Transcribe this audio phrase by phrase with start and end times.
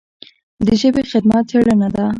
[0.65, 2.05] د ژبې خدمت څېړنه ده.